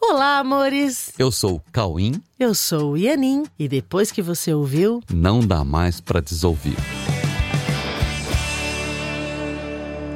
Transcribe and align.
Olá, 0.00 0.38
amores! 0.38 1.12
Eu 1.18 1.30
sou 1.30 1.56
o 1.56 1.62
Cauim. 1.72 2.22
Eu 2.38 2.54
sou 2.54 2.92
o 2.92 2.96
Ianin. 2.96 3.44
E 3.58 3.68
depois 3.68 4.10
que 4.12 4.22
você 4.22 4.52
ouviu, 4.54 5.02
Não 5.12 5.40
dá 5.40 5.64
mais 5.64 6.00
pra 6.00 6.20
desouvir. 6.20 6.76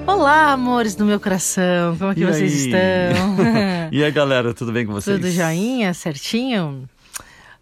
Olá, 0.06 0.53
amores 0.53 0.95
do 0.95 1.04
meu 1.04 1.18
coração! 1.18 1.96
Como 1.98 2.12
é 2.12 2.14
que 2.14 2.21
E 2.21 2.24
vocês 2.26 2.53
aí? 2.53 2.58
estão? 2.66 3.37
E 3.92 4.03
aí, 4.03 4.10
galera, 4.10 4.54
tudo 4.54 4.72
bem 4.72 4.87
com 4.87 4.92
vocês? 4.92 5.16
Tudo 5.18 5.30
joinha? 5.30 5.92
Certinho? 5.92 6.88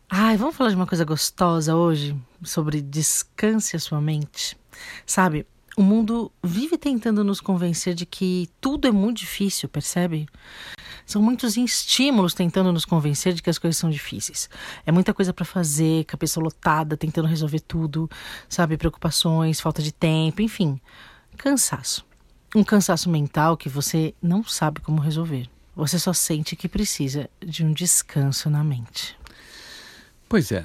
Ai, 0.08 0.36
vamos 0.36 0.54
falar 0.54 0.70
de 0.70 0.76
uma 0.76 0.86
coisa 0.86 1.04
gostosa 1.04 1.74
hoje? 1.74 2.14
Sobre 2.44 2.80
descanse 2.80 3.74
a 3.76 3.80
sua 3.80 4.00
mente. 4.00 4.56
Sabe, 5.04 5.44
o 5.76 5.82
mundo 5.82 6.32
vive 6.42 6.76
tentando 6.76 7.22
nos 7.22 7.40
convencer 7.40 7.94
de 7.94 8.04
que 8.04 8.48
tudo 8.60 8.88
é 8.88 8.90
muito 8.90 9.18
difícil, 9.18 9.68
percebe? 9.68 10.26
São 11.06 11.20
muitos 11.22 11.56
estímulos 11.56 12.34
tentando 12.34 12.72
nos 12.72 12.84
convencer 12.84 13.32
de 13.32 13.42
que 13.42 13.50
as 13.50 13.58
coisas 13.58 13.76
são 13.76 13.90
difíceis. 13.90 14.48
É 14.86 14.92
muita 14.92 15.12
coisa 15.12 15.32
para 15.32 15.44
fazer, 15.44 16.04
cabeça 16.04 16.40
lotada, 16.40 16.96
tentando 16.96 17.26
resolver 17.26 17.60
tudo, 17.60 18.08
sabe? 18.48 18.76
Preocupações, 18.76 19.60
falta 19.60 19.82
de 19.82 19.92
tempo, 19.92 20.42
enfim. 20.42 20.80
Cansaço. 21.36 22.04
Um 22.54 22.62
cansaço 22.62 23.08
mental 23.08 23.56
que 23.56 23.68
você 23.68 24.14
não 24.22 24.44
sabe 24.44 24.80
como 24.80 25.00
resolver. 25.00 25.48
Você 25.74 25.98
só 25.98 26.12
sente 26.12 26.56
que 26.56 26.68
precisa 26.68 27.30
de 27.44 27.64
um 27.64 27.72
descanso 27.72 28.50
na 28.50 28.62
mente. 28.62 29.16
Pois 30.28 30.52
é. 30.52 30.64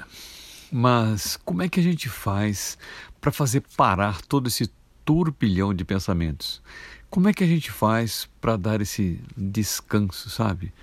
Mas 0.71 1.37
como 1.37 1.61
é 1.61 1.69
que 1.69 1.79
a 1.79 1.83
gente 1.83 2.09
faz 2.09 2.77
para 3.21 3.31
fazer 3.31 3.63
parar 3.75 4.21
todo 4.21 4.47
esse 4.47 4.69
turbilhão 5.05 5.73
de 5.73 5.85
pensamentos? 5.85 6.61
Como 7.09 7.29
é 7.29 7.33
que 7.33 7.43
a 7.43 7.47
gente 7.47 7.71
faz 7.71 8.27
para 8.41 8.57
dar 8.57 8.81
esse 8.81 9.21
descanso, 9.37 10.29
sabe? 10.29 10.73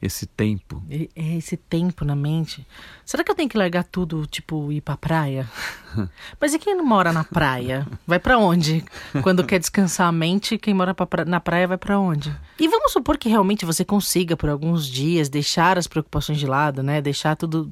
Esse 0.00 0.24
tempo. 0.24 0.82
É 0.88 1.36
esse 1.36 1.58
tempo 1.58 2.06
na 2.06 2.16
mente. 2.16 2.66
Será 3.04 3.22
que 3.22 3.30
eu 3.30 3.34
tenho 3.34 3.48
que 3.50 3.58
largar 3.58 3.84
tudo, 3.84 4.26
tipo, 4.26 4.72
ir 4.72 4.80
pra 4.80 4.96
praia? 4.96 5.50
Mas 6.40 6.54
e 6.54 6.58
quem 6.58 6.74
não 6.74 6.86
mora 6.86 7.12
na 7.12 7.22
praia? 7.22 7.86
Vai 8.06 8.18
pra 8.18 8.38
onde? 8.38 8.82
Quando 9.22 9.44
quer 9.44 9.58
descansar 9.58 10.06
a 10.06 10.12
mente, 10.12 10.56
quem 10.56 10.72
mora 10.72 10.94
pra 10.94 11.24
na 11.26 11.38
praia 11.38 11.68
vai 11.68 11.76
pra 11.76 11.98
onde? 11.98 12.34
E 12.58 12.66
vamos 12.66 12.92
supor 12.92 13.18
que 13.18 13.28
realmente 13.28 13.66
você 13.66 13.84
consiga, 13.84 14.36
por 14.38 14.48
alguns 14.48 14.86
dias, 14.86 15.28
deixar 15.28 15.76
as 15.76 15.86
preocupações 15.86 16.38
de 16.38 16.46
lado, 16.46 16.82
né? 16.82 17.02
Deixar 17.02 17.36
tudo, 17.36 17.70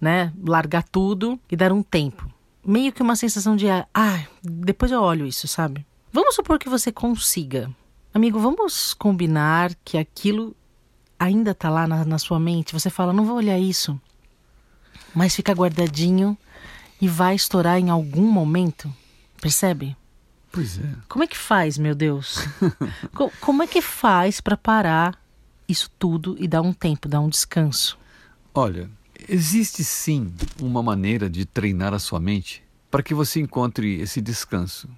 né? 0.00 0.32
Largar 0.46 0.82
tudo 0.82 1.38
e 1.50 1.56
dar 1.56 1.72
um 1.72 1.82
tempo. 1.82 2.35
Meio 2.66 2.92
que 2.92 3.02
uma 3.02 3.14
sensação 3.16 3.54
de, 3.54 3.66
ah, 3.70 4.24
depois 4.42 4.90
eu 4.90 5.00
olho 5.00 5.26
isso, 5.26 5.46
sabe? 5.46 5.86
Vamos 6.12 6.34
supor 6.34 6.58
que 6.58 6.68
você 6.68 6.90
consiga. 6.90 7.70
Amigo, 8.12 8.40
vamos 8.40 8.92
combinar 8.94 9.74
que 9.84 9.96
aquilo 9.98 10.56
ainda 11.18 11.54
tá 11.54 11.70
lá 11.70 11.86
na, 11.86 12.04
na 12.04 12.18
sua 12.18 12.40
mente, 12.40 12.72
você 12.72 12.90
fala, 12.90 13.12
não 13.12 13.24
vou 13.24 13.36
olhar 13.36 13.58
isso, 13.58 13.98
mas 15.14 15.34
fica 15.36 15.52
guardadinho 15.52 16.36
e 17.00 17.06
vai 17.08 17.34
estourar 17.34 17.78
em 17.78 17.90
algum 17.90 18.26
momento, 18.30 18.92
percebe? 19.40 19.96
Pois 20.50 20.78
é. 20.78 20.94
Como 21.08 21.22
é 21.24 21.26
que 21.26 21.36
faz, 21.36 21.76
meu 21.78 21.94
Deus? 21.94 22.38
Co- 23.14 23.30
como 23.40 23.62
é 23.62 23.66
que 23.66 23.82
faz 23.82 24.40
para 24.40 24.56
parar 24.56 25.18
isso 25.68 25.90
tudo 25.98 26.34
e 26.38 26.48
dar 26.48 26.62
um 26.62 26.72
tempo, 26.72 27.08
dar 27.08 27.20
um 27.20 27.28
descanso? 27.28 27.98
Olha, 28.54 28.90
existe 29.28 29.82
sim 29.84 30.32
uma 30.60 30.82
maneira 30.82 31.28
de 31.28 31.44
treinar 31.44 31.92
a 31.92 31.98
sua 31.98 32.20
mente 32.20 32.62
para 32.90 33.02
que 33.02 33.14
você 33.14 33.40
encontre 33.40 34.00
esse 34.00 34.20
descanso 34.20 34.88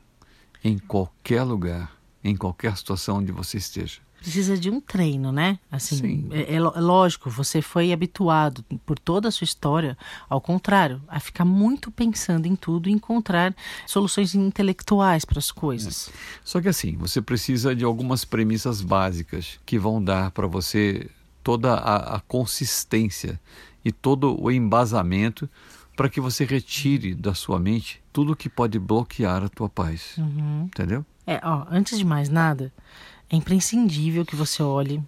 em 0.62 0.78
qualquer 0.78 1.42
lugar, 1.42 1.92
em 2.22 2.36
qualquer 2.36 2.76
situação 2.76 3.18
onde 3.18 3.32
você 3.32 3.58
esteja. 3.58 4.00
Precisa 4.20 4.58
de 4.58 4.68
um 4.68 4.80
treino, 4.80 5.30
né? 5.30 5.60
Assim, 5.70 5.96
Sim. 5.96 6.28
É, 6.32 6.54
é 6.54 6.56
é 6.56 6.60
lógico, 6.60 7.30
você 7.30 7.62
foi 7.62 7.92
habituado 7.92 8.64
por 8.84 8.98
toda 8.98 9.28
a 9.28 9.30
sua 9.30 9.44
história, 9.44 9.96
ao 10.28 10.40
contrário, 10.40 11.00
a 11.06 11.20
ficar 11.20 11.44
muito 11.44 11.90
pensando 11.90 12.46
em 12.46 12.56
tudo 12.56 12.88
e 12.88 12.92
encontrar 12.92 13.54
soluções 13.86 14.34
intelectuais 14.34 15.24
para 15.24 15.38
as 15.38 15.52
coisas. 15.52 16.10
Só 16.44 16.60
que 16.60 16.68
assim, 16.68 16.96
você 16.96 17.22
precisa 17.22 17.76
de 17.76 17.84
algumas 17.84 18.24
premissas 18.24 18.82
básicas 18.82 19.60
que 19.64 19.78
vão 19.78 20.02
dar 20.02 20.32
para 20.32 20.48
você 20.48 21.08
toda 21.44 21.74
a, 21.74 22.16
a 22.16 22.20
consistência 22.20 23.40
e 23.88 23.92
todo 23.92 24.40
o 24.40 24.50
embasamento 24.50 25.48
para 25.96 26.08
que 26.08 26.20
você 26.20 26.44
retire 26.44 27.14
da 27.14 27.34
sua 27.34 27.58
mente 27.58 28.00
tudo 28.12 28.36
que 28.36 28.48
pode 28.48 28.78
bloquear 28.78 29.42
a 29.42 29.48
tua 29.48 29.68
paz. 29.68 30.16
Uhum. 30.16 30.64
Entendeu? 30.66 31.04
É, 31.26 31.40
ó, 31.42 31.66
antes 31.70 31.98
de 31.98 32.04
mais 32.04 32.28
nada, 32.28 32.72
é 33.28 33.36
imprescindível 33.36 34.24
que 34.24 34.36
você 34.36 34.62
olhe 34.62 35.02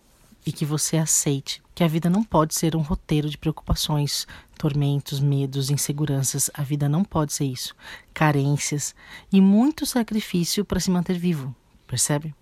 e 0.44 0.52
que 0.52 0.64
você 0.64 0.96
aceite 0.96 1.62
que 1.74 1.84
a 1.84 1.88
vida 1.88 2.10
não 2.10 2.22
pode 2.22 2.54
ser 2.54 2.76
um 2.76 2.80
roteiro 2.80 3.30
de 3.30 3.38
preocupações, 3.38 4.26
tormentos, 4.58 5.20
medos, 5.20 5.70
inseguranças. 5.70 6.50
A 6.52 6.62
vida 6.62 6.88
não 6.88 7.02
pode 7.04 7.32
ser 7.32 7.44
isso. 7.44 7.74
Carências 8.12 8.94
e 9.32 9.40
muito 9.40 9.86
sacrifício 9.86 10.64
para 10.64 10.80
se 10.80 10.90
manter 10.90 11.18
vivo, 11.18 11.54
percebe? 11.86 12.34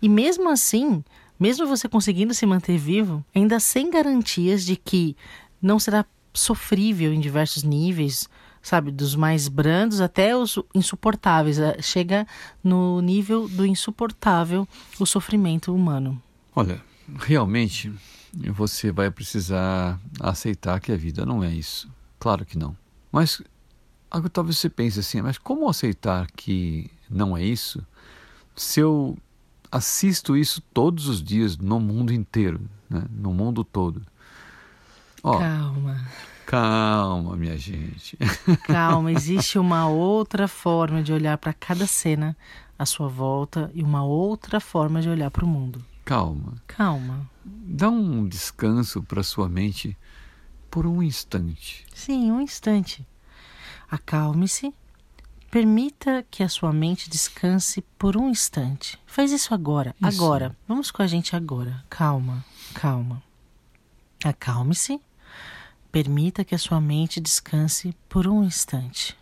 E 0.00 0.08
mesmo 0.08 0.48
assim, 0.48 1.04
mesmo 1.38 1.66
você 1.66 1.88
conseguindo 1.88 2.34
se 2.34 2.46
manter 2.46 2.76
vivo, 2.76 3.24
ainda 3.34 3.60
sem 3.60 3.90
garantias 3.90 4.64
de 4.64 4.76
que 4.76 5.16
não 5.62 5.78
será 5.78 6.04
sofrível 6.34 7.12
em 7.12 7.20
diversos 7.20 7.62
níveis, 7.62 8.28
sabe, 8.60 8.90
dos 8.90 9.14
mais 9.14 9.48
brandos 9.48 10.00
até 10.00 10.36
os 10.36 10.58
insuportáveis. 10.74 11.58
Eh, 11.58 11.80
Chega 11.80 12.26
no 12.62 13.00
nível 13.00 13.48
do 13.48 13.64
insuportável 13.64 14.66
o 14.98 15.06
sofrimento 15.06 15.74
humano. 15.74 16.20
Olha, 16.54 16.82
realmente 17.20 17.92
você 18.52 18.90
vai 18.90 19.10
precisar 19.10 20.00
aceitar 20.20 20.80
que 20.80 20.90
a 20.90 20.96
vida 20.96 21.24
não 21.24 21.44
é 21.44 21.52
isso. 21.52 21.88
Claro 22.18 22.44
que 22.44 22.58
não. 22.58 22.76
Mas 23.10 23.42
talvez 24.32 24.58
você 24.58 24.68
pense 24.68 25.00
assim, 25.00 25.20
mas 25.20 25.38
como 25.38 25.68
aceitar 25.68 26.26
que 26.34 26.90
não 27.10 27.36
é 27.36 27.44
isso 27.44 27.84
se 28.54 28.80
eu 28.80 29.16
assisto 29.70 30.36
isso 30.36 30.62
todos 30.72 31.08
os 31.08 31.22
dias 31.22 31.56
no 31.56 31.80
mundo 31.80 32.12
inteiro, 32.12 32.60
né? 32.88 33.04
no 33.10 33.32
mundo 33.32 33.64
todo? 33.64 34.02
Ó, 35.22 35.38
Calma, 35.38 36.06
calma, 36.46 37.36
minha 37.36 37.56
gente. 37.56 38.16
calma. 38.66 39.12
Existe 39.12 39.58
uma 39.58 39.86
outra 39.88 40.48
forma 40.48 41.02
de 41.02 41.12
olhar 41.12 41.38
para 41.38 41.52
cada 41.52 41.86
cena 41.86 42.36
à 42.78 42.84
sua 42.84 43.08
volta 43.08 43.70
e 43.74 43.82
uma 43.82 44.02
outra 44.04 44.58
forma 44.60 45.00
de 45.00 45.08
olhar 45.08 45.30
para 45.30 45.44
o 45.44 45.48
mundo. 45.48 45.84
calma. 46.04 46.54
Calma. 46.66 47.30
Dá 47.44 47.88
um 47.88 48.26
descanso 48.26 49.02
para 49.02 49.22
sua 49.22 49.48
mente 49.48 49.96
por 50.70 50.86
um 50.86 51.02
instante. 51.02 51.84
Sim, 51.94 52.30
um 52.32 52.40
instante. 52.40 53.06
Acalme-se. 53.90 54.74
Permita 55.50 56.24
que 56.30 56.42
a 56.42 56.48
sua 56.48 56.72
mente 56.72 57.10
descanse 57.10 57.82
por 57.98 58.16
um 58.16 58.28
instante. 58.30 58.98
Faz 59.04 59.30
isso 59.32 59.52
agora, 59.52 59.94
Isso. 60.00 60.24
agora. 60.24 60.56
Vamos 60.66 60.90
com 60.90 61.02
a 61.02 61.06
gente 61.06 61.36
agora. 61.36 61.84
Calma, 61.90 62.42
calma. 62.72 63.22
Acalme-se. 64.24 64.98
Permita 65.92 66.44
que 66.44 66.54
a 66.54 66.58
sua 66.58 66.80
mente 66.80 67.20
descanse 67.20 67.94
por 68.08 68.26
um 68.26 68.42
instante. 68.42 69.16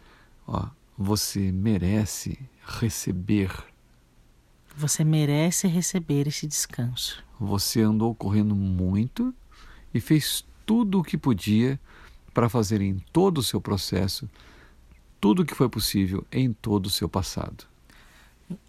Ó, 0.47 0.69
você 0.97 1.53
merece 1.53 2.39
receber. 2.65 3.53
Você 4.77 5.05
merece 5.05 5.67
receber 5.67 6.29
esse 6.29 6.47
descanso. 6.47 7.23
Você 7.39 7.83
andou 7.83 8.15
correndo 8.15 8.55
muito 8.55 9.35
e 9.93 10.01
fez 10.01 10.47
tudo 10.65 11.01
o 11.01 11.03
que 11.03 11.19
podia 11.19 11.79
para 12.33 12.49
fazer 12.49 12.81
em 12.81 12.99
todo 13.13 13.39
o 13.39 13.43
seu 13.43 13.61
processo 13.61 14.31
tudo 15.21 15.43
o 15.43 15.45
que 15.45 15.55
foi 15.55 15.69
possível 15.69 16.27
em 16.33 16.53
todo 16.53 16.87
o 16.87 16.91
seu 16.91 17.09
passado. 17.09 17.65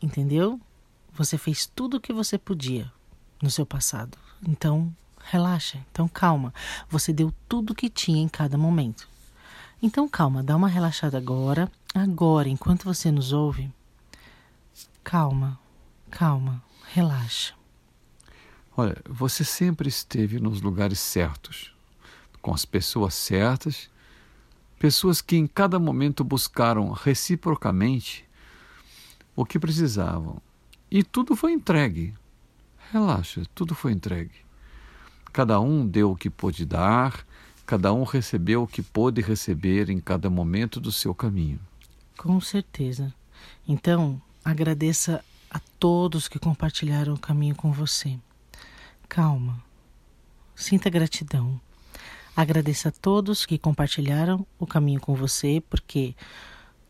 Entendeu? 0.02 0.60
Você 1.14 1.38
fez 1.38 1.66
tudo 1.66 1.98
o 1.98 2.02
que 2.02 2.12
você 2.12 2.38
podia 2.38 2.92
no 3.42 3.50
seu 3.50 3.66
passado. 3.66 4.18
Então, 4.46 4.94
relaxa. 5.24 5.80
Então, 5.92 6.08
calma. 6.08 6.54
Você 6.90 7.12
deu 7.12 7.34
tudo 7.48 7.72
o 7.72 7.76
que 7.76 7.90
tinha 7.90 8.22
em 8.22 8.30
cada 8.30 8.58
momento. 8.58 9.08
Então, 9.82 10.08
calma. 10.08 10.44
Dá 10.44 10.56
uma 10.56 10.68
relaxada 10.68 11.18
agora. 11.18 11.72
Agora, 11.94 12.48
enquanto 12.48 12.84
você 12.84 13.12
nos 13.12 13.34
ouve. 13.34 13.72
Calma. 15.04 15.60
Calma. 16.10 16.64
Relaxa. 16.94 17.54
Olha, 18.76 18.98
você 19.10 19.44
sempre 19.44 19.90
esteve 19.90 20.40
nos 20.40 20.62
lugares 20.62 21.00
certos, 21.00 21.74
com 22.42 22.54
as 22.54 22.64
pessoas 22.64 23.14
certas, 23.14 23.90
pessoas 24.80 25.22
que 25.22 25.36
em 25.36 25.46
cada 25.46 25.78
momento 25.78 26.24
buscaram 26.24 26.90
reciprocamente 26.92 28.26
o 29.36 29.46
que 29.46 29.60
precisavam. 29.60 30.42
E 30.90 31.04
tudo 31.04 31.36
foi 31.36 31.52
entregue. 31.52 32.14
Relaxa, 32.92 33.44
tudo 33.54 33.76
foi 33.76 33.92
entregue. 33.92 34.34
Cada 35.32 35.60
um 35.60 35.88
deu 35.88 36.12
o 36.12 36.16
que 36.16 36.30
pôde 36.30 36.66
dar, 36.66 37.26
cada 37.66 37.94
um 37.94 38.04
recebeu 38.04 38.64
o 38.64 38.68
que 38.68 38.82
pôde 38.82 39.22
receber 39.22 39.90
em 39.90 40.00
cada 40.00 40.30
momento 40.30 40.80
do 40.80 40.92
seu 40.92 41.16
caminho. 41.16 41.60
Com 42.18 42.40
certeza. 42.42 43.14
Então, 43.68 44.22
agradeça 44.44 45.24
a 45.50 45.60
todos 45.80 46.28
que 46.28 46.38
compartilharam 46.38 47.14
o 47.14 47.20
caminho 47.20 47.56
com 47.56 47.72
você. 47.72 48.20
Calma. 49.08 49.64
sinta 50.56 50.90
gratidão. 50.90 51.60
Agradeça 52.36 52.90
a 52.90 52.92
todos 52.92 53.46
que 53.46 53.58
compartilharam 53.58 54.46
o 54.60 54.66
caminho 54.66 55.02
com 55.02 55.16
você, 55.16 55.62
porque 55.70 56.16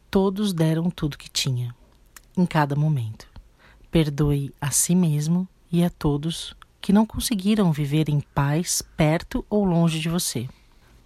todos 0.10 0.54
deram 0.54 0.90
tudo 0.90 1.18
que 1.18 1.30
tinha, 1.30 1.76
em 2.38 2.46
cada 2.46 2.76
momento. 2.76 3.28
Perdoe 3.90 4.54
a 4.60 4.70
si 4.72 4.94
mesmo 4.94 5.48
e 5.72 5.84
a 5.84 5.90
todos 5.90 6.56
que 6.82 6.92
não 6.92 7.06
conseguiram 7.06 7.72
viver 7.72 8.10
em 8.10 8.20
paz 8.20 8.82
perto 8.98 9.46
ou 9.50 9.64
longe 9.64 10.00
de 10.00 10.10
você. 10.10 10.50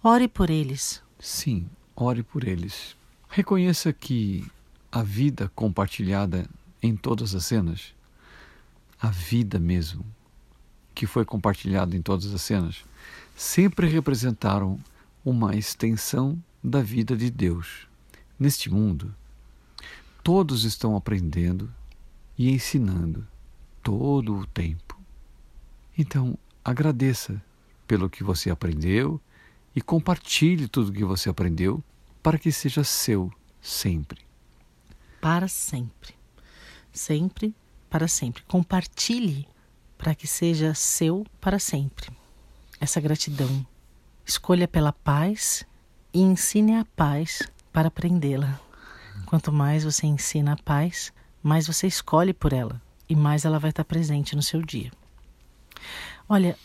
Ore 0.02 0.26
por 0.26 0.48
eles. 0.48 1.02
Sim, 1.18 1.68
ore 1.94 2.22
por 2.22 2.46
eles. 2.46 2.96
Reconheça 3.28 3.92
que 3.92 4.46
a 4.90 5.02
vida 5.02 5.50
compartilhada 5.54 6.48
em 6.82 6.96
todas 6.96 7.34
as 7.34 7.44
cenas, 7.44 7.94
a 9.00 9.08
vida 9.10 9.58
mesmo, 9.58 10.04
que 10.94 11.06
foi 11.06 11.24
compartilhada 11.24 11.94
em 11.94 12.00
todas 12.00 12.32
as 12.32 12.40
cenas, 12.40 12.82
sempre 13.34 13.86
representaram 13.86 14.78
uma 15.24 15.54
extensão 15.54 16.42
da 16.62 16.80
vida 16.80 17.16
de 17.16 17.30
Deus. 17.30 17.86
Neste 18.38 18.70
mundo, 18.70 19.14
todos 20.22 20.64
estão 20.64 20.96
aprendendo 20.96 21.70
e 22.38 22.50
ensinando 22.50 23.26
todo 23.82 24.36
o 24.36 24.46
tempo. 24.46 24.85
Então, 25.98 26.36
agradeça 26.64 27.42
pelo 27.86 28.10
que 28.10 28.22
você 28.22 28.50
aprendeu 28.50 29.20
e 29.74 29.80
compartilhe 29.80 30.68
tudo 30.68 30.90
o 30.90 30.92
que 30.92 31.04
você 31.04 31.28
aprendeu 31.28 31.82
para 32.22 32.38
que 32.38 32.50
seja 32.52 32.82
seu 32.84 33.32
sempre. 33.60 34.20
Para 35.20 35.48
sempre. 35.48 36.14
Sempre, 36.92 37.54
para 37.88 38.08
sempre. 38.08 38.42
Compartilhe 38.44 39.48
para 39.96 40.14
que 40.14 40.26
seja 40.26 40.74
seu 40.74 41.24
para 41.40 41.58
sempre. 41.58 42.10
Essa 42.80 43.00
gratidão. 43.00 43.66
Escolha 44.24 44.68
pela 44.68 44.92
paz 44.92 45.64
e 46.12 46.20
ensine 46.20 46.76
a 46.76 46.84
paz 46.96 47.42
para 47.72 47.88
aprendê-la. 47.88 48.60
Quanto 49.24 49.52
mais 49.52 49.84
você 49.84 50.06
ensina 50.06 50.52
a 50.52 50.56
paz, 50.56 51.12
mais 51.42 51.66
você 51.66 51.86
escolhe 51.86 52.34
por 52.34 52.52
ela 52.52 52.82
e 53.08 53.14
mais 53.14 53.44
ela 53.44 53.58
vai 53.58 53.70
estar 53.70 53.84
presente 53.84 54.34
no 54.34 54.42
seu 54.42 54.60
dia. 54.62 54.90
Olha, 56.28 56.56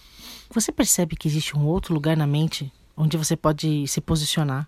você 0.49 0.71
percebe 0.71 1.15
que 1.15 1.27
existe 1.27 1.57
um 1.57 1.65
outro 1.65 1.93
lugar 1.93 2.17
na 2.17 2.27
mente 2.27 2.71
onde 2.95 3.17
você 3.17 3.35
pode 3.35 3.87
se 3.87 4.01
posicionar 4.01 4.67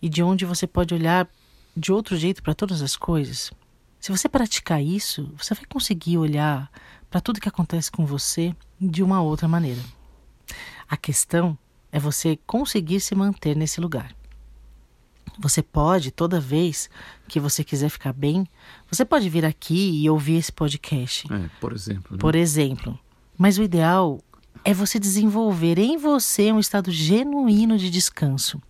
e 0.00 0.08
de 0.08 0.22
onde 0.22 0.44
você 0.44 0.66
pode 0.66 0.94
olhar 0.94 1.28
de 1.76 1.92
outro 1.92 2.16
jeito 2.16 2.42
para 2.42 2.54
todas 2.54 2.82
as 2.82 2.96
coisas? 2.96 3.50
Se 3.98 4.10
você 4.10 4.28
praticar 4.28 4.82
isso, 4.82 5.32
você 5.36 5.54
vai 5.54 5.64
conseguir 5.64 6.18
olhar 6.18 6.70
para 7.08 7.20
tudo 7.20 7.40
que 7.40 7.48
acontece 7.48 7.90
com 7.90 8.04
você 8.04 8.54
de 8.80 9.02
uma 9.02 9.22
outra 9.22 9.46
maneira. 9.46 9.80
A 10.88 10.96
questão 10.96 11.56
é 11.90 12.00
você 12.00 12.38
conseguir 12.46 13.00
se 13.00 13.14
manter 13.14 13.56
nesse 13.56 13.80
lugar. 13.80 14.14
Você 15.38 15.62
pode, 15.62 16.10
toda 16.10 16.40
vez 16.40 16.90
que 17.28 17.40
você 17.40 17.64
quiser 17.64 17.88
ficar 17.88 18.12
bem, 18.12 18.46
você 18.90 19.04
pode 19.04 19.28
vir 19.28 19.44
aqui 19.44 20.02
e 20.02 20.10
ouvir 20.10 20.34
esse 20.34 20.52
podcast. 20.52 21.32
É, 21.32 21.48
por 21.60 21.72
exemplo. 21.72 22.12
Né? 22.12 22.18
Por 22.18 22.34
exemplo. 22.34 22.98
Mas 23.36 23.58
o 23.58 23.62
ideal 23.62 24.20
é 24.64 24.72
você 24.72 24.98
desenvolver 24.98 25.78
em 25.78 25.96
você 25.96 26.52
um 26.52 26.60
estado 26.60 26.90
genuíno 26.90 27.76
de 27.76 27.90
descanso. 27.90 28.60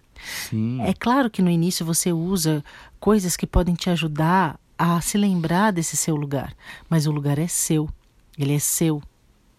Sim. 0.48 0.80
É 0.82 0.94
claro 0.94 1.30
que 1.30 1.42
no 1.42 1.50
início 1.50 1.84
você 1.84 2.12
usa 2.12 2.64
coisas 3.00 3.36
que 3.36 3.46
podem 3.46 3.74
te 3.74 3.90
ajudar 3.90 4.58
a 4.78 5.00
se 5.00 5.18
lembrar 5.18 5.72
desse 5.72 5.96
seu 5.96 6.16
lugar, 6.16 6.54
mas 6.88 7.06
o 7.06 7.10
lugar 7.10 7.38
é 7.38 7.46
seu, 7.46 7.88
ele 8.38 8.54
é 8.54 8.58
seu 8.58 9.02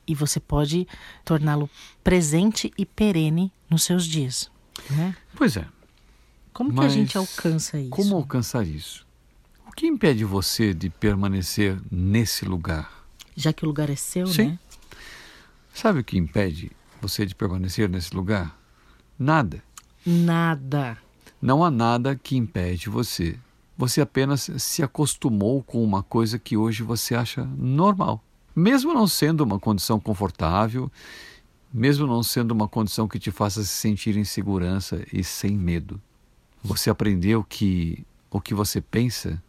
e 0.07 0.13
você 0.13 0.39
pode 0.39 0.87
torná-lo 1.23 1.69
presente 2.03 2.73
e 2.77 2.85
perene 2.85 3.51
nos 3.69 3.83
seus 3.83 4.05
dias. 4.05 4.51
Né? 4.89 5.15
Pois 5.35 5.55
é. 5.55 5.65
Como 6.51 6.73
que 6.73 6.85
a 6.85 6.89
gente 6.89 7.17
alcança 7.17 7.79
isso? 7.79 7.89
Como 7.89 8.15
alcançar 8.15 8.65
isso? 8.65 9.05
O 9.67 9.71
que 9.71 9.87
impede 9.87 10.23
você 10.23 10.73
de 10.73 10.89
permanecer 10.89 11.79
nesse 11.91 12.45
lugar? 12.45 12.91
Já 13.35 13.51
que 13.51 13.63
o 13.63 13.67
lugar 13.67 13.89
é 13.89 13.95
seu, 13.95 14.27
Sim. 14.27 14.49
né? 14.49 14.59
Sabe 15.73 15.99
o 15.99 16.03
que 16.03 16.17
impede 16.17 16.71
você 17.01 17.25
de 17.25 17.33
permanecer 17.33 17.89
nesse 17.89 18.15
lugar? 18.15 18.55
Nada. 19.17 19.63
Nada. 20.05 20.97
Não 21.41 21.63
há 21.63 21.71
nada 21.71 22.15
que 22.15 22.37
impede 22.37 22.89
você. 22.89 23.37
Você 23.75 23.99
apenas 23.99 24.49
se 24.57 24.83
acostumou 24.83 25.63
com 25.63 25.83
uma 25.83 26.03
coisa 26.03 26.37
que 26.37 26.55
hoje 26.55 26.83
você 26.83 27.15
acha 27.15 27.43
normal. 27.57 28.23
Mesmo 28.55 28.93
não 28.93 29.07
sendo 29.07 29.41
uma 29.41 29.59
condição 29.59 29.99
confortável, 29.99 30.91
mesmo 31.73 32.05
não 32.05 32.21
sendo 32.21 32.51
uma 32.51 32.67
condição 32.67 33.07
que 33.07 33.17
te 33.17 33.31
faça 33.31 33.63
se 33.63 33.69
sentir 33.69 34.15
em 34.15 34.23
segurança 34.23 35.03
e 35.11 35.23
sem 35.23 35.57
medo. 35.57 35.99
Você 36.63 36.91
aprendeu 36.91 37.43
que 37.43 38.05
o 38.29 38.39
que 38.39 38.53
você 38.53 38.79
pensa 38.79 39.41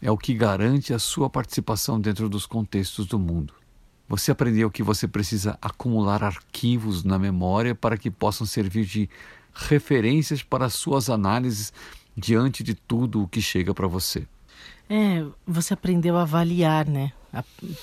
é 0.00 0.10
o 0.10 0.16
que 0.16 0.32
garante 0.34 0.94
a 0.94 1.00
sua 1.00 1.28
participação 1.28 2.00
dentro 2.00 2.28
dos 2.28 2.46
contextos 2.46 3.06
do 3.06 3.18
mundo. 3.18 3.52
Você 4.08 4.30
aprendeu 4.30 4.70
que 4.70 4.82
você 4.82 5.06
precisa 5.06 5.58
acumular 5.60 6.24
arquivos 6.24 7.04
na 7.04 7.18
memória 7.18 7.74
para 7.74 7.98
que 7.98 8.10
possam 8.10 8.46
servir 8.46 8.86
de 8.86 9.08
referências 9.52 10.42
para 10.42 10.64
as 10.64 10.74
suas 10.74 11.10
análises 11.10 11.72
diante 12.16 12.62
de 12.62 12.74
tudo 12.74 13.22
o 13.22 13.28
que 13.28 13.42
chega 13.42 13.74
para 13.74 13.86
você. 13.86 14.26
É, 14.88 15.24
você 15.46 15.74
aprendeu 15.74 16.16
a 16.16 16.22
avaliar, 16.22 16.88
né? 16.88 17.12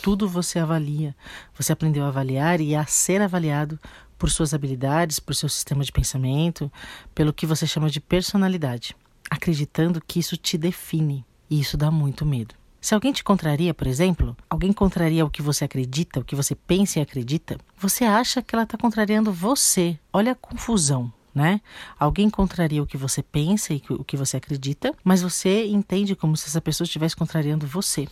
Tudo 0.01 0.27
você 0.27 0.57
avalia. 0.57 1.16
Você 1.56 1.72
aprendeu 1.72 2.04
a 2.04 2.07
avaliar 2.07 2.60
e 2.60 2.75
a 2.75 2.86
ser 2.86 3.22
avaliado 3.22 3.80
por 4.18 4.31
suas 4.31 4.54
habilidades, 4.54 5.19
por 5.19 5.36
seu 5.36 5.48
sistema 5.48 5.83
de 5.83 5.92
pensamento, 5.92 6.72
pelo 7.13 7.33
que 7.33 7.45
você 7.45 7.68
chama 7.68 7.89
de 7.89 8.01
personalidade, 8.01 8.95
acreditando 9.30 10.01
que 10.01 10.19
isso 10.19 10.36
te 10.36 10.57
define. 10.57 11.24
E 11.50 11.60
isso 11.60 11.77
dá 11.77 11.92
muito 11.92 12.25
medo. 12.25 12.56
Se 12.86 12.94
alguém 12.94 13.12
te 13.12 13.24
contraria, 13.24 13.74
por 13.74 13.88
exemplo, 13.88 14.38
alguém 14.48 14.72
contraria 14.72 15.26
o 15.26 15.30
que 15.32 15.42
você 15.42 15.66
acredita, 15.66 16.20
o 16.20 16.24
que 16.24 16.36
você 16.36 16.54
pensa 16.54 17.00
e 17.00 17.02
acredita, 17.02 17.58
você 17.80 18.04
acha 18.04 18.44
que 18.44 18.54
ela 18.54 18.62
está 18.62 18.78
contrariando 18.78 19.34
você. 19.34 19.98
Olha 20.14 20.34
a 20.34 20.36
confusão. 20.36 21.12
Né? 21.34 21.62
Alguém 22.00 22.30
contraria 22.30 22.84
o 22.84 22.86
que 22.86 22.96
você 22.96 23.24
pensa 23.24 23.74
e 23.74 23.82
o 23.90 24.04
que 24.04 24.16
você 24.16 24.38
acredita, 24.38 24.94
mas 25.04 25.24
você 25.24 25.66
entende 25.66 26.16
como 26.16 26.38
se 26.38 26.48
essa 26.48 26.62
pessoa 26.62 26.86
estivesse 26.86 27.16
contrariando 27.16 27.66
você. 27.66 28.08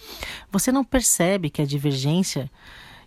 Você 0.52 0.72
não 0.72 0.84
percebe 0.84 1.52
que 1.52 1.62
a 1.62 1.66
divergência 1.66 2.50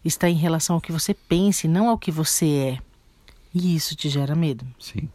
está 0.05 0.31
em 0.31 0.37
relação 0.37 0.77
ao 0.77 0.81
que 0.81 0.93
você 0.93 1.13
pensa 1.15 1.67
e 1.67 1.69
não 1.69 1.89
ao 1.89 1.99
que 1.99 2.13
você 2.13 2.47
é. 2.47 2.79
E 3.53 3.75
isso 3.75 3.97
te 3.97 4.09
gera 4.09 4.37
medo. 4.37 4.65
Sim. 4.79 5.09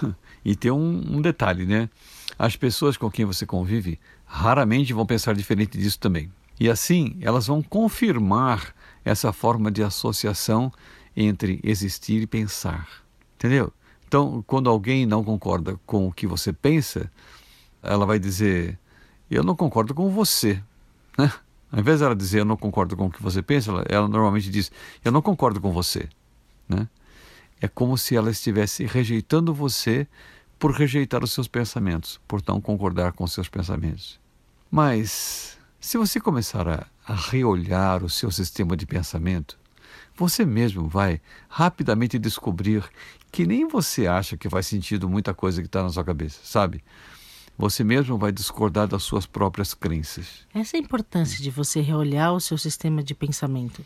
E 0.42 0.56
tem 0.56 0.70
um, 0.70 1.18
um 1.18 1.20
detalhe, 1.20 1.66
né? 1.66 1.90
As 2.38 2.56
pessoas 2.56 2.96
com 2.96 3.10
quem 3.10 3.26
você 3.26 3.44
convive 3.44 4.00
raramente 4.30 4.92
vão 4.92 5.04
pensar 5.04 5.34
diferente 5.34 5.76
disso 5.76 5.98
também. 5.98 6.30
E 6.58 6.70
assim, 6.70 7.16
elas 7.20 7.48
vão 7.48 7.60
confirmar 7.60 8.72
essa 9.04 9.32
forma 9.32 9.70
de 9.70 9.82
associação 9.82 10.72
entre 11.16 11.58
existir 11.64 12.22
e 12.22 12.26
pensar. 12.26 12.88
Entendeu? 13.34 13.72
Então, 14.06 14.44
quando 14.46 14.70
alguém 14.70 15.04
não 15.04 15.24
concorda 15.24 15.78
com 15.84 16.06
o 16.06 16.12
que 16.12 16.26
você 16.26 16.52
pensa, 16.52 17.10
ela 17.82 18.06
vai 18.06 18.18
dizer: 18.18 18.78
Eu 19.28 19.42
não 19.42 19.56
concordo 19.56 19.94
com 19.94 20.08
você. 20.10 20.62
Né? 21.18 21.32
Ao 21.72 21.80
invés 21.80 21.98
de 21.98 22.04
ela 22.04 22.14
dizer 22.14 22.40
eu 22.40 22.44
não 22.44 22.56
concordo 22.56 22.96
com 22.96 23.06
o 23.06 23.10
que 23.10 23.22
você 23.22 23.42
pensa, 23.42 23.70
ela, 23.70 23.84
ela 23.88 24.08
normalmente 24.08 24.50
diz 24.50 24.70
eu 25.04 25.10
não 25.10 25.22
concordo 25.22 25.60
com 25.60 25.72
você. 25.72 26.08
Né? 26.68 26.88
É 27.60 27.68
como 27.68 27.96
se 27.96 28.16
ela 28.16 28.30
estivesse 28.30 28.84
rejeitando 28.84 29.54
você 29.54 30.06
por 30.58 30.72
rejeitar 30.72 31.24
os 31.24 31.32
seus 31.32 31.48
pensamentos, 31.48 32.20
por 32.28 32.42
não 32.46 32.60
concordar 32.60 33.12
com 33.12 33.24
os 33.24 33.32
seus 33.32 33.48
pensamentos. 33.48 34.19
Mas, 34.70 35.58
se 35.80 35.98
você 35.98 36.20
começar 36.20 36.68
a, 36.68 36.86
a 37.04 37.14
reolhar 37.14 38.04
o 38.04 38.08
seu 38.08 38.30
sistema 38.30 38.76
de 38.76 38.86
pensamento, 38.86 39.58
você 40.14 40.44
mesmo 40.44 40.86
vai 40.86 41.20
rapidamente 41.48 42.18
descobrir 42.18 42.84
que 43.32 43.46
nem 43.46 43.66
você 43.66 44.06
acha 44.06 44.36
que 44.36 44.48
faz 44.48 44.66
sentido 44.66 45.08
muita 45.08 45.34
coisa 45.34 45.60
que 45.60 45.66
está 45.66 45.82
na 45.82 45.88
sua 45.88 46.04
cabeça, 46.04 46.38
sabe? 46.44 46.84
Você 47.58 47.82
mesmo 47.82 48.16
vai 48.16 48.30
discordar 48.30 48.86
das 48.86 49.02
suas 49.02 49.26
próprias 49.26 49.74
crenças. 49.74 50.46
Essa 50.54 50.76
é 50.76 50.80
a 50.80 50.82
importância 50.82 51.42
de 51.42 51.50
você 51.50 51.80
reolhar 51.80 52.32
o 52.32 52.40
seu 52.40 52.56
sistema 52.56 53.02
de 53.02 53.14
pensamento. 53.14 53.84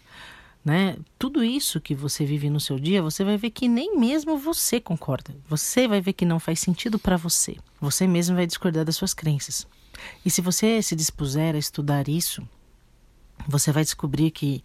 Né? 0.64 0.96
Tudo 1.18 1.42
isso 1.42 1.80
que 1.80 1.94
você 1.94 2.24
vive 2.24 2.48
no 2.48 2.60
seu 2.60 2.78
dia, 2.78 3.02
você 3.02 3.24
vai 3.24 3.36
ver 3.36 3.50
que 3.50 3.68
nem 3.68 3.98
mesmo 3.98 4.38
você 4.38 4.80
concorda. 4.80 5.34
Você 5.48 5.88
vai 5.88 6.00
ver 6.00 6.12
que 6.12 6.24
não 6.24 6.38
faz 6.38 6.60
sentido 6.60 6.98
para 6.98 7.16
você. 7.16 7.56
Você 7.80 8.06
mesmo 8.06 8.36
vai 8.36 8.46
discordar 8.46 8.84
das 8.84 8.96
suas 8.96 9.12
crenças. 9.12 9.66
E 10.24 10.30
se 10.30 10.40
você 10.40 10.82
se 10.82 10.94
dispuser 10.94 11.54
a 11.54 11.58
estudar 11.58 12.08
isso, 12.08 12.46
você 13.46 13.72
vai 13.72 13.84
descobrir 13.84 14.30
que 14.30 14.62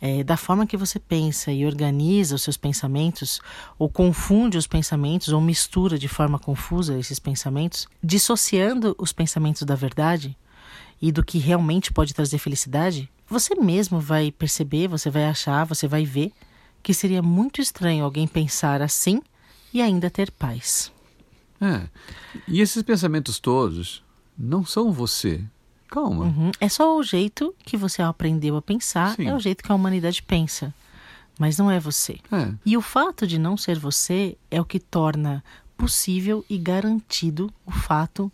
é, 0.00 0.22
da 0.22 0.36
forma 0.36 0.66
que 0.66 0.76
você 0.76 0.98
pensa 0.98 1.50
e 1.50 1.66
organiza 1.66 2.34
os 2.34 2.42
seus 2.42 2.56
pensamentos, 2.56 3.40
ou 3.78 3.88
confunde 3.88 4.56
os 4.56 4.66
pensamentos, 4.66 5.28
ou 5.28 5.40
mistura 5.40 5.98
de 5.98 6.08
forma 6.08 6.38
confusa 6.38 6.98
esses 6.98 7.18
pensamentos, 7.18 7.88
dissociando 8.02 8.94
os 8.98 9.12
pensamentos 9.12 9.62
da 9.62 9.74
verdade 9.74 10.36
e 11.02 11.10
do 11.10 11.24
que 11.24 11.38
realmente 11.38 11.92
pode 11.92 12.14
trazer 12.14 12.38
felicidade, 12.38 13.10
você 13.28 13.54
mesmo 13.54 14.00
vai 14.00 14.32
perceber, 14.32 14.88
você 14.88 15.10
vai 15.10 15.24
achar, 15.24 15.64
você 15.64 15.86
vai 15.86 16.04
ver 16.04 16.32
que 16.82 16.94
seria 16.94 17.22
muito 17.22 17.60
estranho 17.60 18.04
alguém 18.04 18.26
pensar 18.26 18.80
assim 18.80 19.20
e 19.72 19.82
ainda 19.82 20.08
ter 20.08 20.30
paz. 20.30 20.92
É. 21.60 21.88
E 22.46 22.60
esses 22.60 22.82
pensamentos 22.82 23.38
todos 23.38 24.02
não 24.38 24.64
são 24.64 24.92
você. 24.92 25.42
Calma. 25.88 26.26
Uhum. 26.26 26.52
É 26.60 26.68
só 26.68 26.96
o 26.96 27.02
jeito 27.02 27.54
que 27.64 27.76
você 27.76 28.02
aprendeu 28.02 28.56
a 28.56 28.62
pensar, 28.62 29.16
Sim. 29.16 29.26
é 29.26 29.34
o 29.34 29.40
jeito 29.40 29.64
que 29.64 29.72
a 29.72 29.74
humanidade 29.74 30.22
pensa. 30.22 30.72
Mas 31.38 31.56
não 31.56 31.70
é 31.70 31.80
você. 31.80 32.18
É. 32.30 32.52
E 32.64 32.76
o 32.76 32.82
fato 32.82 33.26
de 33.26 33.38
não 33.38 33.56
ser 33.56 33.78
você 33.78 34.36
é 34.50 34.60
o 34.60 34.64
que 34.64 34.78
torna 34.78 35.42
possível 35.76 36.44
e 36.50 36.58
garantido 36.58 37.52
o 37.64 37.70
fato 37.70 38.30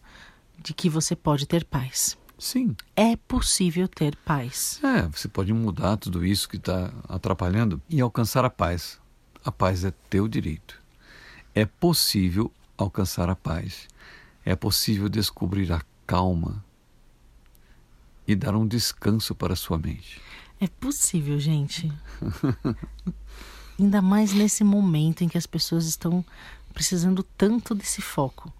de 0.58 0.72
que 0.72 0.88
você 0.88 1.14
pode 1.14 1.46
ter 1.46 1.64
paz. 1.64 2.16
Sim. 2.38 2.74
É 2.96 3.16
possível 3.16 3.86
ter 3.86 4.16
paz. 4.16 4.80
É, 4.82 5.02
você 5.02 5.28
pode 5.28 5.52
mudar 5.52 5.96
tudo 5.96 6.24
isso 6.24 6.48
que 6.48 6.56
está 6.56 6.92
atrapalhando 7.08 7.80
e 7.88 8.00
alcançar 8.00 8.44
a 8.44 8.50
paz. 8.50 8.98
A 9.44 9.52
paz 9.52 9.84
é 9.84 9.92
teu 10.08 10.26
direito. 10.26 10.82
É 11.54 11.64
possível 11.64 12.50
alcançar 12.76 13.28
a 13.28 13.36
paz. 13.36 13.86
É 14.44 14.56
possível 14.56 15.08
descobrir 15.08 15.70
a 15.72 15.80
calma 16.06 16.64
e 18.26 18.34
dar 18.34 18.54
um 18.54 18.66
descanso 18.66 19.34
para 19.34 19.52
a 19.52 19.56
sua 19.56 19.78
mente. 19.78 20.20
É 20.60 20.66
possível, 20.66 21.38
gente. 21.38 21.92
Ainda 23.78 24.00
mais 24.00 24.32
nesse 24.32 24.62
momento 24.64 25.22
em 25.22 25.28
que 25.28 25.36
as 25.36 25.46
pessoas 25.46 25.86
estão 25.86 26.24
precisando 26.72 27.22
tanto 27.36 27.74
desse 27.74 28.00
foco. 28.00 28.52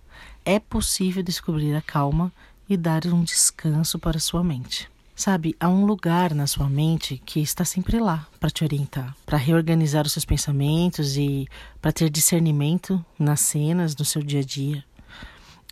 É 0.45 0.59
possível 0.59 1.23
descobrir 1.23 1.75
a 1.75 1.81
calma 1.81 2.33
e 2.69 2.77
dar 2.77 3.07
um 3.07 3.23
descanso 3.23 3.99
para 3.99 4.17
a 4.17 4.21
sua 4.21 4.43
mente. 4.43 4.91
Sabe, 5.17 5.55
há 5.61 5.69
um 5.69 5.87
lugar 5.87 6.35
na 6.35 6.47
sua 6.47 6.69
mente 6.69 7.23
que 7.25 7.39
está 7.41 7.65
sempre 7.65 8.01
lá 8.01 8.27
para 8.41 8.51
te 8.51 8.65
orientar, 8.65 9.17
para 9.25 9.39
reorganizar 9.39 10.05
os 10.05 10.13
seus 10.13 10.25
pensamentos 10.25 11.17
e 11.17 11.47
para 11.81 11.93
ter 11.93 12.11
discernimento 12.11 13.05
nas 13.17 13.41
cenas 13.41 13.95
do 13.95 14.05
seu 14.05 14.23
dia 14.23 14.41
a 14.41 14.45
dia. 14.45 14.85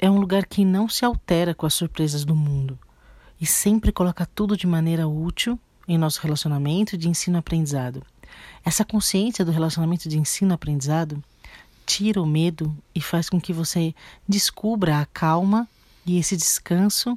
É 0.03 0.11
um 0.11 0.19
lugar 0.19 0.47
que 0.47 0.65
não 0.65 0.89
se 0.89 1.05
altera 1.05 1.55
com 1.55 1.65
as 1.65 1.75
surpresas 1.75 2.25
do 2.25 2.35
mundo 2.35 2.77
e 3.41 3.47
sempre 3.47 3.93
coloca 3.93 4.27
tudo 4.27 4.57
de 4.57 4.67
maneira 4.67 5.07
útil 5.07 5.57
em 5.87 5.97
nosso 5.97 6.21
relacionamento 6.21 6.99
de 6.99 7.09
ensino-aprendizado. 7.09 8.03
Essa 8.65 8.85
consciência 8.85 9.45
do 9.45 9.53
relacionamento 9.53 10.09
de 10.09 10.19
ensino-aprendizado 10.19 11.23
tira 11.87 12.21
o 12.21 12.27
medo 12.27 12.77
e 12.93 13.01
faz 13.01 13.31
com 13.31 13.41
que 13.41 13.53
você 13.53 13.95
descubra 14.29 14.99
a 14.99 15.07
calma 15.07 15.69
e 16.05 16.19
esse 16.19 16.37
descanso 16.37 17.17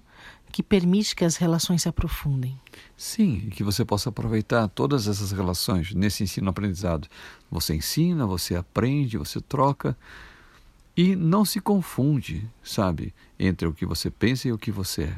que 0.52 0.62
permite 0.62 1.16
que 1.16 1.26
as 1.26 1.38
relações 1.38 1.82
se 1.82 1.90
aprofundem. 1.90 2.56
Sim, 2.96 3.46
e 3.48 3.50
que 3.50 3.64
você 3.64 3.84
possa 3.84 4.10
aproveitar 4.10 4.68
todas 4.68 5.08
essas 5.08 5.32
relações 5.32 5.92
nesse 5.96 6.24
ensino-aprendizado. 6.24 7.08
Você 7.50 7.74
ensina, 7.74 8.28
você 8.28 8.56
aprende, 8.56 9.18
você 9.18 9.42
troca 9.42 9.98
e 10.96 11.16
não 11.16 11.44
se 11.44 11.60
confunde, 11.60 12.50
sabe, 12.64 13.14
entre 13.38 13.68
o 13.68 13.74
que 13.74 13.86
você 13.86 14.10
pensa 14.10 14.48
e 14.48 14.52
o 14.52 14.58
que 14.58 14.72
você 14.72 15.04
é. 15.04 15.18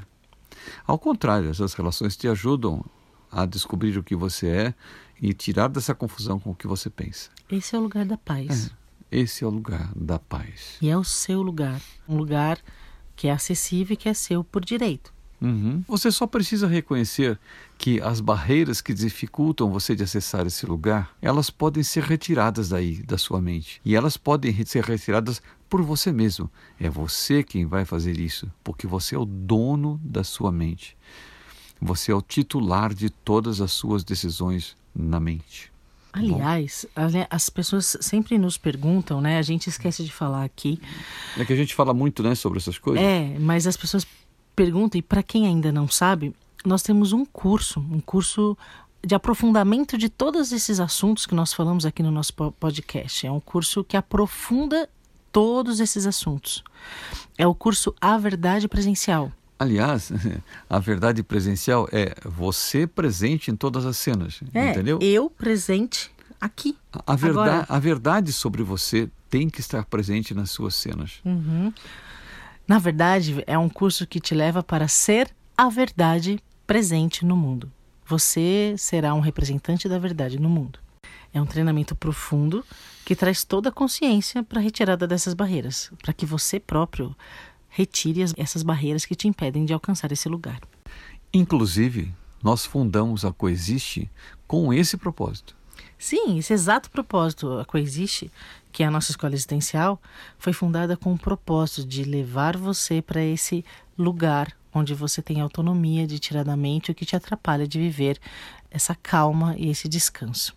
Ao 0.86 0.98
contrário, 0.98 1.50
essas 1.50 1.74
relações 1.74 2.18
te 2.18 2.28
ajudam 2.28 2.84
a 3.32 3.46
descobrir 3.46 3.98
o 3.98 4.04
que 4.04 4.16
você 4.16 4.48
é 4.48 4.74
e 5.22 5.34
tirar 5.34 5.68
dessa 5.68 5.94
confusão 5.94 6.40
com 6.40 6.52
o 6.52 6.56
que 6.56 6.68
você 6.68 6.90
pensa. 6.90 7.30
Esse 7.50 7.76
é 7.76 7.80
o 7.80 7.82
lugar 7.82 8.06
da 8.06 8.18
paz. 8.18 8.74
É, 9.12 9.20
esse 9.20 9.44
é 9.44 9.48
o 9.48 9.50
lugar 9.50 9.92
da 9.96 10.20
paz. 10.20 10.78
E 10.82 10.90
é 10.90 10.98
o 10.98 11.04
seu 11.04 11.42
lugar. 11.42 11.82
Um 12.08 12.18
lugar 12.18 12.60
que 13.16 13.28
é 13.28 13.32
acessível 13.32 13.94
e 13.94 13.98
que 13.98 14.10
é 14.10 14.14
seu 14.14 14.44
por 14.44 14.64
direito. 14.64 15.14
Uhum. 15.40 15.84
Você 15.88 16.12
só 16.12 16.26
precisa 16.26 16.68
reconhecer 16.68 17.40
que 17.78 18.02
as 18.02 18.20
barreiras 18.20 18.82
que 18.82 18.94
dificultam 18.94 19.70
você 19.70 19.96
de 19.96 20.04
acessar 20.04 20.48
esse 20.48 20.66
lugar, 20.66 21.16
elas 21.22 21.50
podem 21.50 21.84
ser 21.84 22.04
retiradas 22.04 22.70
daí, 22.70 23.04
da 23.04 23.18
sua 23.18 23.40
mente. 23.40 23.80
E 23.86 23.96
elas 23.96 24.18
podem 24.18 24.66
ser 24.66 24.84
retiradas 24.84 25.42
por 25.70 25.82
você 25.82 26.12
mesmo. 26.12 26.50
É 26.80 26.90
você 26.90 27.44
quem 27.44 27.66
vai 27.66 27.86
fazer 27.86 28.20
isso, 28.20 28.52
porque 28.64 28.88
você 28.88 29.16
é 29.16 29.18
o 29.18 29.26
dono 29.26 30.00
da 30.04 30.24
sua 30.24 30.52
mente. 30.52 30.98
Você 31.82 32.12
é 32.12 32.16
o 32.16 32.22
titular 32.22 32.94
de 32.94 33.10
todas 33.10 33.62
as 33.62 33.72
suas 33.72 34.04
decisões 34.04 34.76
na 34.96 35.20
mente. 35.20 35.72
Aliás, 36.12 36.86
as 37.30 37.50
pessoas 37.50 37.98
sempre 38.02 38.38
nos 38.38 38.58
perguntam, 38.58 39.22
né? 39.22 39.38
A 39.38 39.42
gente 39.44 39.68
esquece 39.68 40.04
de 40.04 40.12
falar 40.12 40.44
aqui. 40.44 40.80
É 41.38 41.46
que 41.46 41.54
a 41.54 41.56
gente 41.56 41.76
fala 41.76 41.94
muito, 41.94 42.24
né, 42.24 42.34
sobre 42.34 42.58
essas 42.58 42.80
coisas. 42.80 43.04
É, 43.04 43.38
mas 43.40 43.68
as 43.68 43.78
pessoas 43.78 44.08
perguntam, 44.56 44.98
e 44.98 45.02
para 45.04 45.22
quem 45.22 45.46
ainda 45.46 45.72
não 45.72 45.88
sabe, 45.88 46.34
nós 46.66 46.82
temos 46.82 47.14
um 47.14 47.24
curso, 47.24 47.80
um 47.80 48.00
curso 48.00 48.58
de 49.06 49.14
aprofundamento 49.14 49.98
de 49.98 50.10
todos 50.10 50.52
esses 50.52 50.80
assuntos 50.80 51.26
que 51.26 51.36
nós 51.36 51.54
falamos 51.54 51.86
aqui 51.86 52.02
no 52.02 52.12
nosso 52.12 52.34
podcast. 52.34 53.28
É 53.28 53.32
um 53.32 53.40
curso 53.40 53.84
que 53.84 53.96
aprofunda 53.96 54.90
todos 55.38 55.80
esses 55.80 56.08
assuntos. 56.08 56.64
É 57.38 57.46
o 57.46 57.54
curso 57.54 57.94
A 58.02 58.18
Verdade 58.18 58.68
Presencial. 58.68 59.32
Aliás, 59.60 60.12
a 60.68 60.80
verdade 60.80 61.22
presencial 61.22 61.88
é 61.92 62.16
você 62.26 62.88
presente 62.88 63.52
em 63.52 63.56
todas 63.56 63.86
as 63.86 63.98
cenas, 63.98 64.40
é, 64.52 64.72
entendeu? 64.72 64.98
Eu 65.00 65.30
presente 65.30 66.12
aqui. 66.42 66.76
A, 67.06 67.16
verdade, 67.16 67.68
a 67.70 67.78
verdade 67.78 68.34
sobre 68.34 68.64
você 68.64 69.12
tem 69.30 69.48
que 69.48 69.60
estar 69.60 69.86
presente 69.86 70.34
nas 70.34 70.50
suas 70.50 70.74
cenas. 70.74 71.22
Uhum. 71.24 71.72
Na 72.68 72.80
verdade, 72.80 73.44
é 73.46 73.60
um 73.60 73.70
curso 73.70 74.08
que 74.08 74.20
te 74.20 74.34
leva 74.34 74.64
para 74.64 74.88
ser 74.88 75.30
a 75.56 75.70
verdade 75.70 76.40
presente 76.66 77.24
no 77.24 77.38
mundo. 77.38 77.72
Você 78.08 78.74
será 78.76 79.14
um 79.14 79.20
representante 79.20 79.88
da 79.88 80.00
verdade 80.00 80.40
no 80.40 80.50
mundo. 80.50 80.80
É 81.34 81.42
um 81.42 81.46
treinamento 81.46 81.96
profundo 81.96 82.64
que 83.06 83.16
traz 83.16 83.44
toda 83.44 83.70
a 83.70 83.72
consciência 83.72 84.44
para 84.44 84.60
a 84.60 84.64
retirada 84.64 85.08
dessas 85.08 85.34
barreiras, 85.34 85.92
para 86.02 86.14
que 86.14 86.26
você 86.26 86.60
próprio 86.60 87.16
retire 87.70 88.24
essas 88.38 88.64
barreiras 88.64 89.06
que 89.06 89.16
te 89.16 89.28
impedem 89.28 89.66
de 89.66 89.74
alcançar 89.74 90.12
esse 90.12 90.28
lugar. 90.28 90.60
Inclusive, 91.34 92.14
nós 92.44 92.66
fundamos 92.66 93.26
a 93.26 93.32
Coexiste 93.32 94.10
com 94.48 94.74
esse 94.74 94.98
propósito. 94.98 95.56
Sim, 95.98 96.38
esse 96.38 96.54
exato 96.54 96.90
propósito. 96.90 97.60
A 97.60 97.66
Coexiste, 97.66 98.32
que 98.72 98.84
é 98.84 98.86
a 98.86 98.92
nossa 98.92 99.12
escola 99.12 99.34
existencial, 99.34 100.02
foi 100.38 100.54
fundada 100.54 100.96
com 100.96 101.14
o 101.14 101.18
propósito 101.18 101.86
de 101.86 102.04
levar 102.04 102.56
você 102.56 103.02
para 103.02 103.24
esse 103.24 103.66
lugar 103.98 104.56
onde 104.74 104.94
você 104.94 105.22
tem 105.22 105.42
autonomia 105.42 106.06
de 106.06 106.20
tirar 106.20 106.44
da 106.44 106.56
mente 106.56 106.92
o 106.92 106.96
que 106.96 107.06
te 107.06 107.16
atrapalha 107.16 107.68
de 107.68 107.80
viver 107.80 108.20
essa 108.70 108.94
calma 108.96 109.56
e 109.58 109.70
esse 109.70 109.88
descanso. 109.88 110.56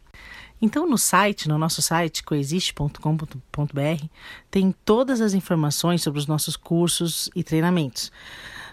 Então, 0.62 0.87
no 0.87 0.99
site, 0.99 1.49
no 1.49 1.57
nosso 1.57 1.81
site, 1.81 2.23
coexiste.com.br, 2.23 4.05
tem 4.50 4.75
todas 4.85 5.21
as 5.21 5.33
informações 5.33 6.02
sobre 6.02 6.21
os 6.21 6.26
nossos 6.26 6.55
cursos 6.55 7.31
e 7.35 7.43
treinamentos. 7.43 8.12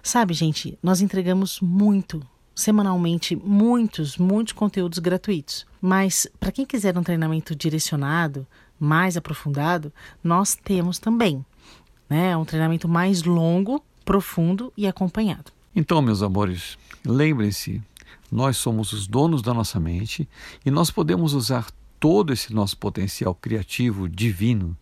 Sabe, 0.03 0.34
gente, 0.34 0.77
nós 0.84 1.00
entregamos 1.00 1.62
muito, 1.62 2.22
semanalmente, 2.53 3.38
muitos, 3.38 4.17
muitos 4.17 4.53
conteúdos 4.53 5.00
gratuitos. 5.00 5.65
Mas, 5.82 6.27
para 6.39 6.51
quem 6.51 6.65
quiser 6.65 6.98
um 6.98 7.03
treinamento 7.03 7.56
direcionado, 7.56 8.46
mais 8.77 9.15
aprofundado, 9.15 9.91
nós 10.22 10.56
temos 10.56 11.00
também. 11.00 11.46
Né? 12.10 12.36
Um 12.36 12.46
treinamento 12.46 12.88
mais 12.88 13.24
longo, 13.24 13.82
profundo 14.03 14.74
e 14.75 14.86
acompanhado. 14.88 15.51
Então, 15.74 16.01
meus 16.01 16.22
amores, 16.22 16.77
lembrem-se 17.06 17.82
nós 18.32 18.58
somos 18.58 18.91
os 18.91 19.08
donos 19.08 19.41
da 19.41 19.53
nossa 19.53 19.79
mente 19.79 20.27
e 20.65 20.72
nós 20.72 20.91
podemos 20.91 21.34
usar 21.34 21.67
todo 21.99 22.33
esse 22.33 22.53
nosso 22.53 22.77
potencial 22.77 23.33
criativo 23.35 24.07
divino 24.07 24.77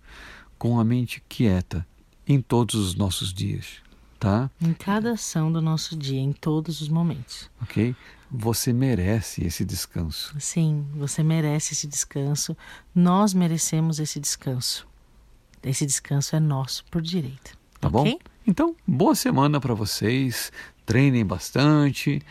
com 0.58 0.80
a 0.80 0.84
mente 0.84 1.22
quieta 1.28 1.86
em 2.28 2.42
todos 2.42 2.76
os 2.76 2.96
nossos 2.96 3.34
dias, 3.34 3.82
tá? 4.20 4.50
Em 4.60 4.74
cada 4.74 5.12
ação 5.12 5.52
do 5.52 5.62
nosso 5.62 5.96
dia, 5.96 6.20
em 6.20 6.32
todos 6.32 6.82
os 6.82 6.90
momentos. 6.90 7.50
OK? 7.62 7.96
Você 8.32 8.74
merece 8.74 9.46
esse 9.46 9.64
descanso. 9.64 10.36
Sim, 10.40 10.86
você 10.96 11.24
merece 11.24 11.74
esse 11.74 11.88
descanso. 11.88 12.58
Nós 12.94 13.34
merecemos 13.34 14.00
esse 14.00 14.20
descanso. 14.20 14.88
Esse 15.64 15.86
descanso 15.86 16.36
é 16.36 16.40
nosso 16.40 16.84
por 16.86 17.02
direito. 17.02 17.58
Tá 17.80 17.88
okay? 17.88 18.14
bom? 18.14 18.20
Então, 18.48 18.76
boa 18.86 19.16
semana 19.16 19.60
para 19.60 19.74
vocês. 19.74 20.52
Treinem 20.86 21.26
bastante 21.26 22.22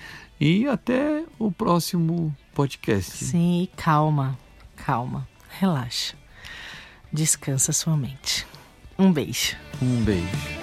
e 0.40 0.66
até 0.66 1.24
o 1.38 1.50
próximo 1.50 2.36
podcast. 2.54 3.24
Sim, 3.24 3.62
e 3.62 3.66
calma, 3.66 4.38
calma, 4.84 5.26
relaxa. 5.60 6.14
Descansa 7.12 7.72
sua 7.72 7.96
mente. 7.96 8.46
Um 8.98 9.12
beijo. 9.12 9.56
Um 9.80 10.04
beijo. 10.04 10.53